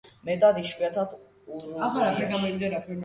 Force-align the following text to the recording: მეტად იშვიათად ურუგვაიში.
მეტად 0.29 0.55
იშვიათად 0.61 1.13
ურუგვაიში. 1.57 2.91